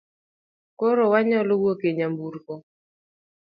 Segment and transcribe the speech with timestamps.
[0.79, 2.53] Koro wanyalo wuok e nyamburko.